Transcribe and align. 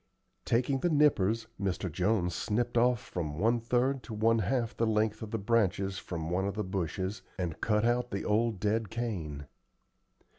Taking 0.45 0.79
the 0.79 0.89
nippers, 0.89 1.45
Mr. 1.61 1.91
Jones 1.91 2.33
snipped 2.33 2.75
off 2.75 2.99
from 2.99 3.37
one 3.37 3.59
third 3.59 4.01
to 4.05 4.15
one 4.15 4.39
half 4.39 4.75
the 4.75 4.87
length 4.87 5.21
of 5.21 5.29
the 5.29 5.37
branches 5.37 5.99
from 5.99 6.31
one 6.31 6.47
of 6.47 6.55
the 6.55 6.63
bushes 6.63 7.21
and 7.37 7.61
cut 7.61 7.85
out 7.85 8.09
the 8.09 8.25
old 8.25 8.59
dead 8.59 8.89
cane. 8.89 9.45